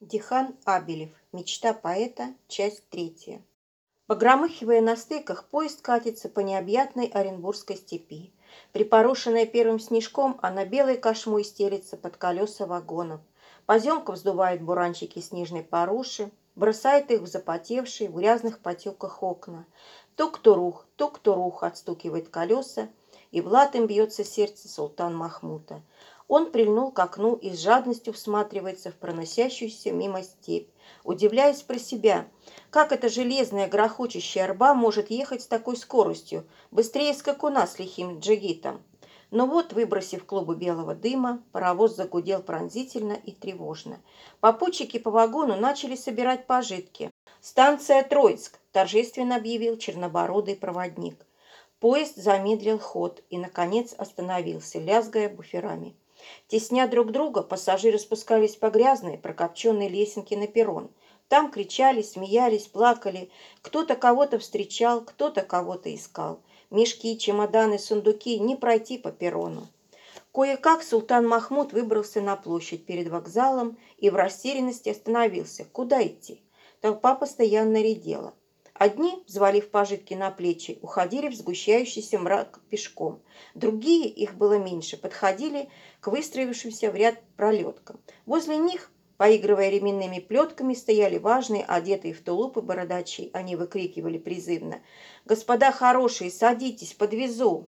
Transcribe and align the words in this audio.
Дихан 0.00 0.56
Абелев. 0.64 1.10
Мечта 1.30 1.74
поэта. 1.74 2.32
Часть 2.48 2.88
третья. 2.88 3.42
Погромыхивая 4.06 4.80
на 4.80 4.96
стыках, 4.96 5.44
поезд 5.50 5.82
катится 5.82 6.30
по 6.30 6.40
необъятной 6.40 7.08
Оренбургской 7.08 7.76
степи. 7.76 8.32
Припорошенная 8.72 9.44
первым 9.44 9.78
снежком, 9.78 10.38
она 10.40 10.64
белой 10.64 10.96
кошмой 10.96 11.44
стелится 11.44 11.98
под 11.98 12.16
колеса 12.16 12.64
вагонов. 12.64 13.20
Поземка 13.66 14.12
вздувает 14.12 14.62
буранчики 14.62 15.18
снежной 15.18 15.62
поруши, 15.62 16.30
бросает 16.56 17.10
их 17.10 17.20
в 17.20 17.26
запотевшие, 17.26 18.08
в 18.08 18.14
грязных 18.14 18.60
потеках 18.60 19.22
окна. 19.22 19.66
Тук-турух, 20.16 20.86
тук-турух 20.96 21.62
отстукивает 21.62 22.30
колеса, 22.30 22.88
и 23.32 23.42
в 23.42 23.48
лад 23.48 23.74
им 23.74 23.86
бьется 23.86 24.24
сердце 24.24 24.66
султан 24.66 25.14
Махмута. 25.14 25.82
Он 26.32 26.52
прильнул 26.52 26.92
к 26.92 26.98
окну 27.00 27.34
и 27.34 27.50
с 27.50 27.58
жадностью 27.58 28.12
всматривается 28.12 28.92
в 28.92 28.94
проносящуюся 28.94 29.90
мимо 29.90 30.22
степь, 30.22 30.68
удивляясь 31.02 31.62
про 31.62 31.76
себя, 31.76 32.28
как 32.70 32.92
эта 32.92 33.08
железная 33.08 33.66
грохочущая 33.66 34.44
арба 34.44 34.72
может 34.74 35.10
ехать 35.10 35.42
с 35.42 35.48
такой 35.48 35.76
скоростью, 35.76 36.46
быстрее 36.70 37.14
скакуна 37.14 37.66
с 37.66 37.80
лихим 37.80 38.20
джигитом. 38.20 38.80
Но 39.32 39.48
вот, 39.48 39.72
выбросив 39.72 40.24
клубы 40.24 40.54
белого 40.54 40.94
дыма, 40.94 41.42
паровоз 41.50 41.96
загудел 41.96 42.42
пронзительно 42.44 43.14
и 43.14 43.32
тревожно. 43.32 44.00
Попутчики 44.38 45.00
по 45.00 45.10
вагону 45.10 45.56
начали 45.56 45.96
собирать 45.96 46.46
пожитки. 46.46 47.10
«Станция 47.40 48.04
Троицк!»– 48.04 48.60
торжественно 48.70 49.34
объявил 49.34 49.76
чернобородый 49.78 50.54
проводник. 50.54 51.26
Поезд 51.80 52.14
замедлил 52.14 52.78
ход 52.78 53.20
и, 53.30 53.36
наконец, 53.36 53.94
остановился, 53.98 54.78
лязгая 54.78 55.28
буферами. 55.28 55.96
Тесня 56.48 56.86
друг 56.86 57.12
друга, 57.12 57.42
пассажиры 57.42 57.98
спускались 57.98 58.56
по 58.56 58.70
грязной, 58.70 59.18
прокопченной 59.18 59.88
лесенке 59.88 60.36
на 60.36 60.46
перрон. 60.46 60.90
Там 61.28 61.50
кричали, 61.50 62.02
смеялись, 62.02 62.66
плакали. 62.66 63.30
Кто-то 63.62 63.94
кого-то 63.94 64.38
встречал, 64.38 65.00
кто-то 65.00 65.42
кого-то 65.42 65.94
искал. 65.94 66.40
Мешки, 66.70 67.18
чемоданы, 67.18 67.78
сундуки 67.78 68.38
не 68.38 68.56
пройти 68.56 68.98
по 68.98 69.12
перрону. 69.12 69.68
Кое-как 70.32 70.82
султан 70.82 71.26
Махмуд 71.26 71.72
выбрался 71.72 72.20
на 72.20 72.36
площадь 72.36 72.86
перед 72.86 73.08
вокзалом 73.08 73.78
и 73.98 74.10
в 74.10 74.14
растерянности 74.16 74.88
остановился. 74.88 75.64
Куда 75.64 76.06
идти? 76.06 76.40
Толпа 76.80 77.14
постоянно 77.14 77.82
редела. 77.82 78.34
Одни, 78.80 79.22
взвалив 79.26 79.70
пожитки 79.70 80.14
на 80.14 80.30
плечи, 80.30 80.78
уходили 80.80 81.28
в 81.28 81.34
сгущающийся 81.34 82.18
мрак 82.18 82.60
пешком. 82.70 83.22
Другие, 83.54 84.08
их 84.08 84.36
было 84.36 84.56
меньше, 84.58 84.96
подходили 84.96 85.68
к 86.00 86.06
выстроившимся 86.06 86.90
в 86.90 86.94
ряд 86.94 87.16
пролеткам. 87.36 88.00
Возле 88.24 88.56
них, 88.56 88.90
поигрывая 89.18 89.68
ременными 89.68 90.18
плетками, 90.18 90.72
стояли 90.72 91.18
важные, 91.18 91.62
одетые 91.62 92.14
в 92.14 92.22
тулупы 92.22 92.62
бородачи. 92.62 93.28
Они 93.34 93.54
выкрикивали 93.54 94.16
призывно. 94.16 94.80
«Господа 95.26 95.72
хорошие, 95.72 96.30
садитесь, 96.30 96.94
подвезу!» 96.94 97.66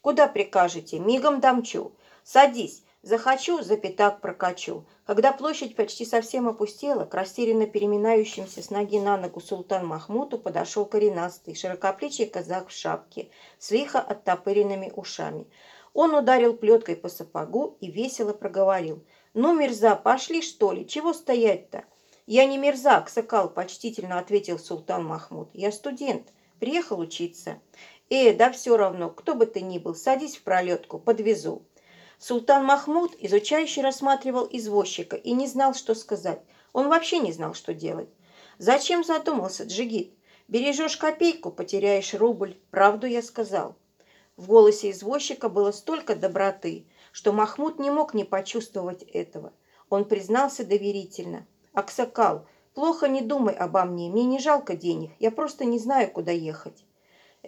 «Куда 0.00 0.28
прикажете? 0.28 0.98
Мигом 0.98 1.40
дамчу!» 1.40 1.92
«Садись! 2.24 2.84
Захочу, 3.08 3.62
за 3.62 3.78
пятак 3.78 4.20
прокачу. 4.20 4.84
Когда 5.06 5.32
площадь 5.32 5.74
почти 5.74 6.04
совсем 6.04 6.46
опустела, 6.46 7.06
к 7.06 7.14
растерянно 7.14 7.66
переминающимся 7.66 8.62
с 8.62 8.68
ноги 8.68 9.00
на 9.00 9.16
ногу 9.16 9.40
султан 9.40 9.86
Махмуту 9.86 10.38
подошел 10.38 10.84
коренастый, 10.84 11.54
широкоплечий 11.54 12.26
казак 12.26 12.68
в 12.68 12.72
шапке, 12.72 13.30
с 13.58 13.70
лихо 13.70 13.98
оттопыренными 13.98 14.92
ушами. 14.94 15.46
Он 15.94 16.14
ударил 16.14 16.52
плеткой 16.52 16.96
по 16.96 17.08
сапогу 17.08 17.78
и 17.80 17.90
весело 17.90 18.34
проговорил. 18.34 19.02
«Ну, 19.32 19.58
мерза, 19.58 19.96
пошли, 19.96 20.42
что 20.42 20.72
ли? 20.72 20.86
Чего 20.86 21.14
стоять-то?» 21.14 21.84
«Я 22.26 22.44
не 22.44 22.58
мерзак, 22.58 23.08
сакал»,– 23.08 23.48
почтительно 23.54 24.18
ответил 24.18 24.58
султан 24.58 25.06
Махмуд. 25.06 25.48
«Я 25.54 25.72
студент. 25.72 26.28
Приехал 26.60 27.00
учиться». 27.00 27.58
«Э, 28.10 28.34
да 28.34 28.52
все 28.52 28.76
равно, 28.76 29.08
кто 29.08 29.34
бы 29.34 29.46
ты 29.46 29.62
ни 29.62 29.78
был, 29.78 29.94
садись 29.94 30.36
в 30.36 30.42
пролетку, 30.42 30.98
подвезу». 30.98 31.62
Султан 32.20 32.64
Махмуд, 32.64 33.14
изучающий, 33.20 33.80
рассматривал 33.80 34.48
извозчика 34.50 35.14
и 35.14 35.32
не 35.32 35.46
знал, 35.46 35.72
что 35.74 35.94
сказать. 35.94 36.42
Он 36.72 36.88
вообще 36.88 37.20
не 37.20 37.32
знал, 37.32 37.54
что 37.54 37.72
делать. 37.72 38.08
«Зачем 38.58 39.04
задумался, 39.04 39.64
Джигит? 39.64 40.12
Бережешь 40.48 40.96
копейку, 40.96 41.52
потеряешь 41.52 42.14
рубль. 42.14 42.56
Правду 42.72 43.06
я 43.06 43.22
сказал». 43.22 43.76
В 44.36 44.48
голосе 44.48 44.90
извозчика 44.90 45.48
было 45.48 45.70
столько 45.70 46.16
доброты, 46.16 46.86
что 47.12 47.32
Махмуд 47.32 47.78
не 47.78 47.90
мог 47.90 48.14
не 48.14 48.24
почувствовать 48.24 49.02
этого. 49.04 49.52
Он 49.88 50.04
признался 50.04 50.64
доверительно. 50.64 51.46
«Аксакал, 51.72 52.46
плохо 52.74 53.06
не 53.06 53.20
думай 53.20 53.54
обо 53.54 53.84
мне, 53.84 54.10
мне 54.10 54.24
не 54.24 54.40
жалко 54.40 54.74
денег, 54.74 55.12
я 55.20 55.30
просто 55.30 55.64
не 55.64 55.78
знаю, 55.78 56.10
куда 56.10 56.32
ехать». 56.32 56.84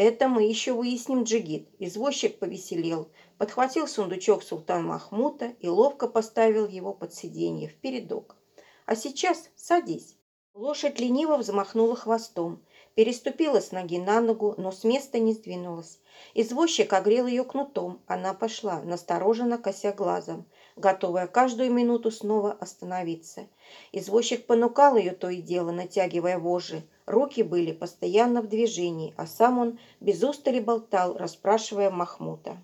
Это 0.02 0.28
мы 0.28 0.44
еще 0.44 0.72
выясним, 0.72 1.24
Джигит. 1.24 1.68
Извозчик 1.78 2.38
повеселел, 2.38 3.10
подхватил 3.36 3.86
сундучок 3.86 4.42
султан 4.42 4.86
Махмута 4.86 5.52
и 5.60 5.68
ловко 5.68 6.08
поставил 6.08 6.66
его 6.66 6.94
под 6.94 7.12
сиденье 7.12 7.68
в 7.68 7.74
передок. 7.74 8.36
А 8.86 8.96
сейчас 8.96 9.50
садись. 9.56 10.16
Лошадь 10.54 10.98
лениво 11.00 11.36
взмахнула 11.36 11.96
хвостом, 11.96 12.64
переступила 12.94 13.60
с 13.60 13.72
ноги 13.72 13.98
на 13.98 14.22
ногу, 14.22 14.54
но 14.56 14.72
с 14.72 14.84
места 14.84 15.18
не 15.18 15.34
сдвинулась. 15.34 16.00
Извозчик 16.32 16.90
огрел 16.94 17.26
ее 17.26 17.44
кнутом, 17.44 18.00
она 18.06 18.32
пошла, 18.32 18.80
настороженно 18.80 19.58
кося 19.58 19.92
глазом, 19.92 20.46
готовая 20.80 21.26
каждую 21.26 21.72
минуту 21.72 22.10
снова 22.10 22.52
остановиться. 22.52 23.46
Извозчик 23.92 24.46
понукал 24.46 24.96
ее 24.96 25.12
то 25.12 25.28
и 25.28 25.40
дело, 25.40 25.70
натягивая 25.70 26.38
вожжи, 26.38 26.82
Руки 27.10 27.42
были 27.42 27.72
постоянно 27.72 28.40
в 28.40 28.48
движении, 28.48 29.14
а 29.16 29.26
сам 29.26 29.58
он 29.58 29.80
без 29.98 30.22
устали 30.22 30.60
болтал, 30.60 31.16
расспрашивая 31.16 31.90
Махмута. 31.90 32.56